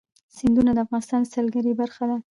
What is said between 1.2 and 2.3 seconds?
د سیلګرۍ برخه ده.